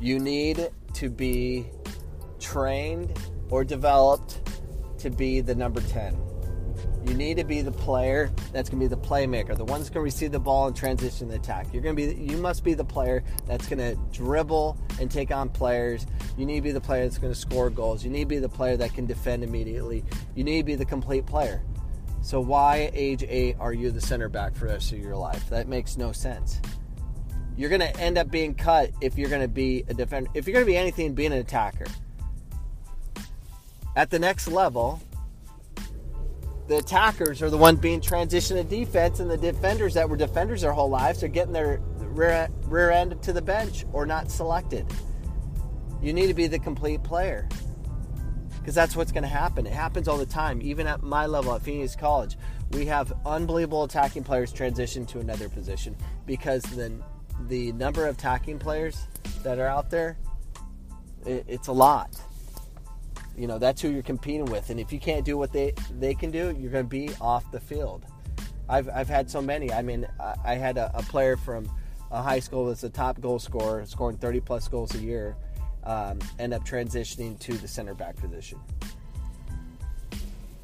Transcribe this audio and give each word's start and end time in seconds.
You 0.00 0.18
need 0.18 0.70
to 0.94 1.10
be 1.10 1.66
trained 2.38 3.18
or 3.50 3.64
developed 3.64 4.40
to 4.98 5.10
be 5.10 5.40
the 5.40 5.54
number 5.54 5.80
10. 5.80 6.16
You 7.06 7.14
need 7.14 7.36
to 7.38 7.44
be 7.44 7.62
the 7.62 7.72
player 7.72 8.30
that's 8.52 8.68
going 8.68 8.80
to 8.80 8.88
be 8.88 8.94
the 8.94 9.00
playmaker, 9.00 9.56
the 9.56 9.64
one 9.64 9.80
that's 9.80 9.90
going 9.90 10.00
to 10.00 10.04
receive 10.04 10.32
the 10.32 10.40
ball 10.40 10.66
and 10.66 10.76
transition 10.76 11.28
the 11.28 11.36
attack. 11.36 11.66
You're 11.72 11.82
going 11.82 11.96
to 11.96 12.14
be 12.14 12.14
you 12.14 12.36
must 12.36 12.62
be 12.62 12.74
the 12.74 12.84
player 12.84 13.24
that's 13.46 13.66
going 13.66 13.78
to 13.78 13.98
dribble 14.12 14.78
and 15.00 15.10
take 15.10 15.30
on 15.30 15.48
players. 15.48 16.06
You 16.36 16.46
need 16.46 16.56
to 16.56 16.62
be 16.62 16.72
the 16.72 16.80
player 16.80 17.04
that's 17.04 17.18
going 17.18 17.32
to 17.32 17.38
score 17.38 17.70
goals. 17.70 18.04
You 18.04 18.10
need 18.10 18.20
to 18.20 18.26
be 18.26 18.38
the 18.38 18.48
player 18.48 18.76
that 18.76 18.94
can 18.94 19.06
defend 19.06 19.44
immediately. 19.44 20.04
You 20.34 20.44
need 20.44 20.58
to 20.58 20.64
be 20.64 20.74
the 20.74 20.84
complete 20.84 21.26
player. 21.26 21.62
So 22.22 22.40
why 22.40 22.90
age 22.92 23.24
8 23.26 23.56
are 23.58 23.72
you 23.72 23.90
the 23.90 24.00
center 24.00 24.28
back 24.28 24.54
for 24.54 24.66
the 24.66 24.74
rest 24.74 24.92
of 24.92 24.98
your 24.98 25.16
life? 25.16 25.48
That 25.48 25.68
makes 25.68 25.96
no 25.96 26.12
sense. 26.12 26.60
You're 27.60 27.68
going 27.68 27.82
to 27.82 28.00
end 28.00 28.16
up 28.16 28.30
being 28.30 28.54
cut 28.54 28.90
if 29.02 29.18
you're 29.18 29.28
going 29.28 29.42
to 29.42 29.48
be 29.48 29.84
a 29.86 29.92
defender. 29.92 30.30
If 30.32 30.46
you're 30.46 30.54
going 30.54 30.64
to 30.64 30.72
be 30.72 30.78
anything, 30.78 31.12
being 31.12 31.30
an 31.30 31.40
attacker. 31.40 31.84
At 33.94 34.08
the 34.08 34.18
next 34.18 34.48
level, 34.48 34.98
the 36.68 36.78
attackers 36.78 37.42
are 37.42 37.50
the 37.50 37.58
ones 37.58 37.78
being 37.78 38.00
transitioned 38.00 38.56
to 38.56 38.64
defense, 38.64 39.20
and 39.20 39.30
the 39.30 39.36
defenders 39.36 39.92
that 39.92 40.08
were 40.08 40.16
defenders 40.16 40.62
their 40.62 40.72
whole 40.72 40.88
lives 40.88 41.22
are 41.22 41.28
getting 41.28 41.52
their 41.52 41.80
rear, 41.98 42.48
rear 42.64 42.92
end 42.92 43.22
to 43.24 43.32
the 43.34 43.42
bench 43.42 43.84
or 43.92 44.06
not 44.06 44.30
selected. 44.30 44.86
You 46.00 46.14
need 46.14 46.28
to 46.28 46.34
be 46.34 46.46
the 46.46 46.58
complete 46.58 47.02
player 47.02 47.46
because 48.58 48.74
that's 48.74 48.96
what's 48.96 49.12
going 49.12 49.24
to 49.24 49.28
happen. 49.28 49.66
It 49.66 49.74
happens 49.74 50.08
all 50.08 50.16
the 50.16 50.24
time. 50.24 50.62
Even 50.62 50.86
at 50.86 51.02
my 51.02 51.26
level 51.26 51.54
at 51.54 51.60
Phoenix 51.60 51.94
College, 51.94 52.38
we 52.70 52.86
have 52.86 53.12
unbelievable 53.26 53.84
attacking 53.84 54.24
players 54.24 54.50
transition 54.50 55.04
to 55.04 55.18
another 55.18 55.50
position 55.50 55.94
because 56.24 56.62
the 56.62 56.90
the 57.48 57.72
number 57.72 58.06
of 58.06 58.16
attacking 58.16 58.58
players 58.58 59.06
that 59.42 59.58
are 59.58 59.66
out 59.66 59.90
there, 59.90 60.16
it, 61.24 61.44
it's 61.48 61.68
a 61.68 61.72
lot. 61.72 62.16
You 63.36 63.46
know, 63.46 63.58
that's 63.58 63.80
who 63.80 63.90
you're 63.90 64.02
competing 64.02 64.46
with. 64.46 64.70
And 64.70 64.78
if 64.78 64.92
you 64.92 65.00
can't 65.00 65.24
do 65.24 65.38
what 65.38 65.52
they, 65.52 65.72
they 65.98 66.14
can 66.14 66.30
do, 66.30 66.54
you're 66.58 66.70
going 66.70 66.84
to 66.84 66.88
be 66.88 67.10
off 67.20 67.50
the 67.50 67.60
field. 67.60 68.04
I've, 68.68 68.88
I've 68.88 69.08
had 69.08 69.30
so 69.30 69.40
many. 69.40 69.72
I 69.72 69.82
mean, 69.82 70.06
I, 70.44 70.54
had 70.54 70.78
a, 70.78 70.90
a, 70.94 71.02
player 71.02 71.36
from 71.36 71.68
a 72.10 72.22
high 72.22 72.38
school 72.38 72.66
that's 72.66 72.84
a 72.84 72.90
top 72.90 73.20
goal 73.20 73.38
scorer, 73.38 73.84
scoring 73.86 74.16
30 74.16 74.40
plus 74.40 74.68
goals 74.68 74.94
a 74.94 74.98
year, 74.98 75.36
um, 75.84 76.20
end 76.38 76.54
up 76.54 76.64
transitioning 76.64 77.38
to 77.40 77.54
the 77.54 77.66
center 77.66 77.94
back 77.94 78.16
position. 78.16 78.60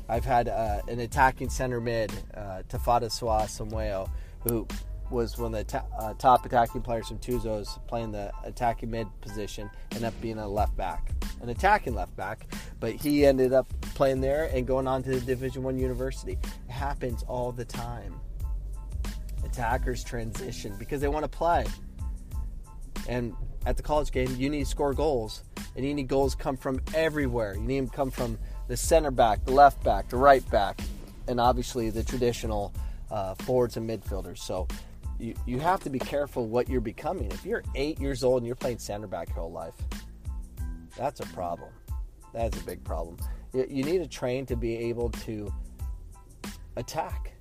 I've 0.09 0.25
had 0.25 0.49
uh, 0.49 0.83
an 0.89 1.01
attacking 1.01 1.51
center 1.51 1.81
mid, 1.81 2.13
uh, 2.35 2.63
Tafada 2.69 3.11
Samuel, 3.49 4.09
who 4.41 4.69
was 5.11 5.39
one 5.39 5.55
of 5.55 5.59
the 5.59 5.65
ta- 5.65 5.87
uh, 5.99 6.15
top 6.15 6.45
attacking 6.45 6.83
players 6.83 7.09
from 7.09 7.19
Tuzos, 7.19 7.85
playing 7.87 8.13
the 8.13 8.33
attacking 8.45 8.91
mid 8.91 9.09
position, 9.21 9.71
and 9.93 10.05
up 10.05 10.19
being 10.21 10.39
a 10.39 10.49
left 10.49 10.77
back, 10.77 11.11
an 11.41 11.49
attacking 11.49 11.95
left 11.95 12.17
back. 12.17 12.47
But 12.81 12.95
he 12.95 13.25
ended 13.27 13.53
up 13.53 13.73
playing 13.95 14.21
there 14.21 14.45
and 14.53 14.67
going 14.67 14.87
on 14.87 15.03
to 15.05 15.11
the 15.11 15.21
Division 15.21 15.63
One 15.63 15.79
university. 15.79 16.39
It 16.43 16.71
happens 16.71 17.23
all 17.25 17.53
the 17.53 17.65
time. 17.65 18.21
Attackers 19.45 20.03
transition 20.03 20.75
because 20.79 21.01
they 21.01 21.09
want 21.09 21.25
to 21.25 21.29
play, 21.29 21.65
and 23.09 23.35
at 23.67 23.77
the 23.77 23.83
college 23.83 24.13
game, 24.13 24.35
you 24.37 24.49
need 24.49 24.65
to 24.65 24.71
score 24.71 24.95
goals, 24.95 25.43
and 25.75 25.85
you 25.85 25.93
need 25.93 26.09
goals 26.09 26.35
come 26.35 26.57
from 26.57 26.81
everywhere. 26.95 27.55
You 27.55 27.61
need 27.61 27.81
them 27.81 27.89
come 27.89 28.11
from 28.11 28.39
the 28.69 28.77
center 28.77 29.11
back, 29.11 29.45
the 29.45 29.53
left 29.53 29.83
back, 29.83 30.09
the 30.09 30.17
right 30.17 30.49
back, 30.51 30.81
and 31.29 31.41
obviously 31.41 31.91
the 31.91 32.03
traditional 32.03 32.73
uh, 33.11 33.35
forwards 33.35 33.77
and 33.77 33.89
midfielders. 33.89 34.39
So 34.39 34.67
you, 35.19 35.35
you 35.47 35.59
have 35.59 35.81
to 35.81 35.91
be 35.91 35.99
careful 35.99 36.47
what 36.47 36.69
you're 36.69 36.81
becoming. 36.81 37.31
If 37.33 37.45
you're 37.45 37.63
eight 37.75 38.01
years 38.01 38.23
old 38.23 38.39
and 38.39 38.47
you're 38.47 38.57
playing 38.57 38.79
center 38.79 39.07
back 39.07 39.29
your 39.29 39.39
whole 39.39 39.53
life, 39.53 39.75
that's 40.97 41.21
a 41.21 41.27
problem. 41.27 41.71
That's 42.33 42.61
a 42.61 42.65
big 42.65 42.85
problem. 42.85 43.17
You, 43.53 43.67
you 43.69 43.85
need 43.85 43.99
to 43.99 44.07
train 44.07 44.47
to 44.47 44.57
be 44.57 44.77
able 44.77 45.11
to 45.11 45.53
attack. 46.77 47.33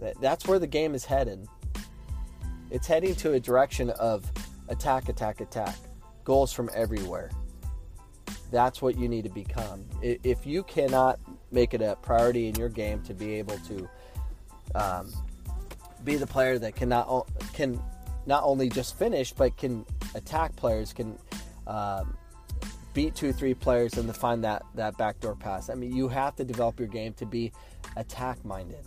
That, 0.00 0.20
that's 0.20 0.46
where 0.46 0.58
the 0.58 0.66
game 0.66 0.94
is 0.94 1.04
headed. 1.04 1.46
It's 2.70 2.86
heading 2.86 3.14
to 3.16 3.34
a 3.34 3.40
direction 3.40 3.90
of 3.90 4.30
attack, 4.68 5.08
attack, 5.08 5.40
attack. 5.40 5.76
Goals 6.24 6.52
from 6.52 6.68
everywhere. 6.74 7.30
That's 8.50 8.82
what 8.82 8.98
you 8.98 9.08
need 9.08 9.22
to 9.24 9.30
become. 9.30 9.84
If 10.02 10.46
you 10.46 10.62
cannot 10.64 11.20
make 11.52 11.74
it 11.74 11.82
a 11.82 11.96
priority 12.02 12.48
in 12.48 12.54
your 12.56 12.68
game 12.68 13.02
to 13.02 13.14
be 13.14 13.34
able 13.34 13.58
to 13.58 13.88
um, 14.74 15.12
be 16.04 16.16
the 16.16 16.26
player 16.26 16.58
that 16.58 16.76
can 16.76 16.88
not 16.88 17.28
can 17.52 17.80
not 18.26 18.42
only 18.44 18.68
just 18.68 18.98
finish 18.98 19.32
but 19.32 19.56
can 19.56 19.84
attack 20.14 20.54
players, 20.56 20.92
can 20.92 21.18
um, 21.66 22.16
beat 22.94 23.14
two 23.14 23.32
three 23.32 23.54
players 23.54 23.98
and 23.98 24.08
to 24.08 24.14
find 24.14 24.42
that 24.44 24.62
that 24.74 24.96
backdoor 24.96 25.34
pass. 25.36 25.70
I 25.70 25.74
mean, 25.74 25.94
you 25.94 26.08
have 26.08 26.36
to 26.36 26.44
develop 26.44 26.78
your 26.78 26.88
game 26.88 27.12
to 27.14 27.26
be 27.26 27.52
attack 27.96 28.44
minded. 28.44 28.84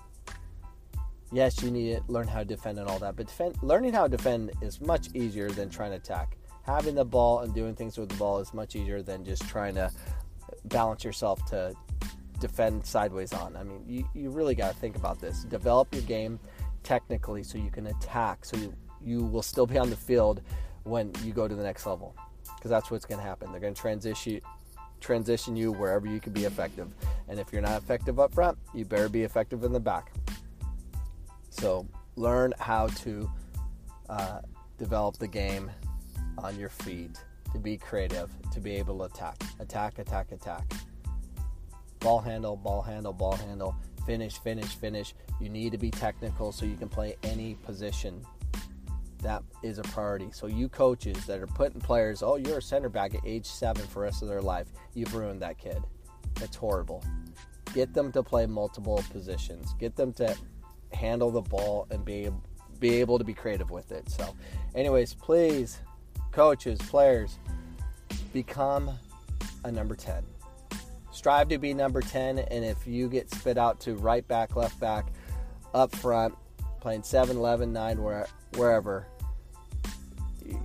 Yes, 1.32 1.62
you 1.62 1.70
need 1.70 1.98
to 1.98 2.12
learn 2.12 2.28
how 2.28 2.40
to 2.40 2.46
defend 2.46 2.80
and 2.80 2.90
all 2.90 2.98
that, 3.00 3.16
but 3.16 3.28
defend, 3.28 3.56
learning 3.62 3.94
how 3.94 4.08
to 4.08 4.18
defend 4.18 4.52
is 4.64 4.82
much 4.82 5.10
easier 5.14 5.50
than 5.50 5.70
trying 5.70 5.92
to 5.92 5.98
attack. 5.98 6.38
Having 6.64 6.96
the 6.96 7.06
ball 7.06 7.42
and 7.42 7.54
doing 7.54 7.76
things 7.76 7.98
with 8.00 8.10
the 8.10 8.16
ball 8.16 8.40
is 8.40 8.52
much 8.52 8.76
easier 8.76 9.04
than 9.04 9.24
just 9.24 9.48
trying 9.48 9.76
to 9.76 9.92
balance 10.66 11.04
yourself 11.04 11.46
to 11.46 11.74
defend 12.40 12.86
sideways 12.86 13.32
on. 13.34 13.56
I 13.56 13.64
mean, 13.64 13.84
you, 13.88 14.10
you 14.16 14.30
really 14.32 14.56
got 14.56 14.74
to 14.74 14.80
think 14.80 14.96
about 14.96 15.20
this. 15.20 15.44
Develop 15.44 15.94
your 15.94 16.04
game 16.04 16.40
technically 16.84 17.44
so 17.44 17.58
you 17.58 17.72
can 17.72 17.88
attack 17.88 18.46
so 18.46 18.58
you, 18.58 18.74
you 19.04 19.24
will 19.24 19.42
still 19.42 19.66
be 19.66 19.78
on 19.78 19.90
the 19.90 19.96
field 19.96 20.42
when 20.84 21.12
you 21.24 21.34
go 21.34 21.48
to 21.48 21.56
the 21.56 21.64
next 21.64 21.86
level 21.86 22.16
because 22.56 22.70
that's 22.70 22.92
what's 22.92 23.06
going 23.06 23.20
to 23.20 23.26
happen. 23.26 23.52
They're 23.52 23.62
going 23.62 23.74
to 23.74 23.82
transition 23.82 24.42
transition 25.00 25.56
you 25.56 25.72
wherever 25.72 26.08
you 26.08 26.20
can 26.20 26.34
be 26.34 26.44
effective. 26.44 26.90
And 27.30 27.40
if 27.40 27.54
you're 27.54 27.62
not 27.62 27.82
effective 27.82 28.20
up 28.20 28.34
front 28.34 28.58
you 28.74 28.84
better 28.84 29.08
be 29.08 29.24
effective 29.24 29.64
in 29.64 29.72
the 29.72 29.80
back. 29.80 30.12
So 31.50 31.88
learn 32.18 32.54
how 32.60 32.88
to 32.88 33.32
uh, 34.10 34.42
develop 34.78 35.18
the 35.18 35.28
game 35.28 35.72
on 36.38 36.60
your 36.60 36.70
feet 36.70 37.12
to 37.54 37.60
be 37.60 37.78
creative 37.78 38.30
to 38.52 38.60
be 38.60 38.76
able 38.76 38.98
to 39.00 39.06
attack. 39.06 39.42
Attack 39.60 40.00
attack 40.00 40.32
attack. 40.32 40.74
Ball 42.00 42.20
handle 42.20 42.58
ball 42.58 42.82
handle 42.82 43.14
ball 43.14 43.36
handle 43.36 43.76
finish, 44.06 44.38
finish, 44.40 44.76
finish. 44.76 45.14
You 45.40 45.50
need 45.50 45.72
to 45.72 45.78
be 45.78 45.92
technical 45.92 46.52
so 46.52 46.66
you 46.66 46.76
can 46.76 46.90
play 46.90 47.16
any 47.24 47.56
position. 47.56 48.26
That 49.22 49.44
is 49.64 49.80
a 49.80 49.84
priority. 49.84 50.30
So 50.32 50.48
you 50.48 50.70
coaches 50.70 51.26
that 51.26 51.40
are 51.40 51.48
putting 51.48 51.82
players, 51.82 52.24
oh, 52.24 52.36
you're 52.38 52.60
a 52.60 52.62
center 52.62 52.90
back 52.90 53.14
at 53.16 53.22
age 53.26 53.46
seven 53.46 53.86
for 53.88 54.00
the 54.00 54.06
rest 54.06 54.22
of 54.22 54.30
their 54.30 54.42
life. 54.42 54.68
You've 54.94 55.14
ruined 55.14 55.42
that 55.42 55.58
kid. 55.58 55.82
It's 56.42 56.56
horrible. 56.56 57.04
Get 57.74 57.94
them 57.94 58.12
to 58.14 58.24
play 58.24 58.46
multiple 58.46 59.04
positions. 59.12 59.74
Get 59.80 59.96
them 59.96 60.14
to 60.14 60.36
handle 60.94 61.32
the 61.32 61.42
ball 61.42 61.88
and 61.92 62.04
be 62.04 62.30
be 62.80 62.96
able 62.96 63.18
to 63.18 63.26
be 63.26 63.34
creative 63.34 63.70
with 63.72 63.92
it. 63.92 64.10
So, 64.10 64.34
anyways, 64.74 65.14
please, 65.14 65.80
coaches, 66.32 66.80
players, 66.80 67.38
become 68.32 68.90
a 69.66 69.72
number 69.72 69.96
10 69.96 70.24
strive 71.12 71.50
to 71.50 71.58
be 71.58 71.74
number 71.74 72.02
10 72.02 72.40
and 72.40 72.66
if 72.66 72.86
you 72.86 73.10
get 73.10 73.30
spit 73.30 73.58
out 73.58 73.80
to 73.82 73.96
right 73.96 74.28
back 74.28 74.56
left 74.56 74.80
back 74.80 75.08
up 75.74 75.96
front 75.96 76.36
playing 76.80 77.04
7 77.04 77.38
11 77.38 77.72
9 77.74 78.04
where, 78.04 78.28
wherever 78.56 79.06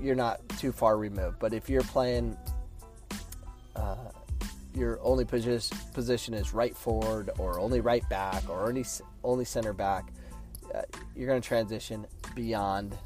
you're 0.00 0.14
not 0.14 0.46
too 0.58 0.72
far 0.72 0.96
removed. 0.96 1.38
But 1.38 1.52
if 1.52 1.68
you're 1.68 1.82
playing 1.82 2.36
uh, 3.76 4.10
your 4.74 4.98
only 5.02 5.24
position 5.24 6.34
is 6.34 6.52
right 6.52 6.76
forward 6.76 7.30
or 7.38 7.60
only 7.60 7.80
right 7.80 8.08
back 8.08 8.48
or 8.48 8.68
only 8.68 8.84
only 9.22 9.44
center 9.44 9.72
back 9.72 10.12
uh, 10.74 10.82
you're 11.14 11.28
going 11.28 11.40
to 11.40 11.46
transition 11.46 12.06
beyond 12.34 12.96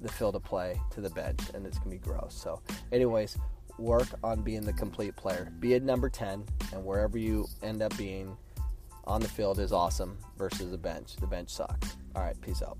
the 0.00 0.08
field 0.08 0.36
of 0.36 0.44
play 0.44 0.80
to 0.90 1.00
the 1.00 1.10
bench 1.10 1.40
and 1.54 1.66
it's 1.66 1.78
going 1.78 1.98
to 1.98 2.02
be 2.02 2.10
gross. 2.10 2.34
So 2.34 2.60
anyways 2.92 3.36
work 3.78 4.08
on 4.22 4.42
being 4.42 4.62
the 4.62 4.72
complete 4.72 5.16
player. 5.16 5.52
Be 5.60 5.74
a 5.74 5.80
number 5.80 6.08
10, 6.08 6.44
and 6.72 6.84
wherever 6.84 7.18
you 7.18 7.46
end 7.62 7.82
up 7.82 7.96
being 7.96 8.36
on 9.04 9.20
the 9.20 9.28
field 9.28 9.58
is 9.58 9.72
awesome 9.72 10.18
versus 10.36 10.70
the 10.70 10.78
bench. 10.78 11.16
The 11.16 11.26
bench 11.26 11.50
sucks. 11.50 11.96
All 12.14 12.22
right, 12.22 12.38
peace 12.40 12.62
out. 12.62 12.78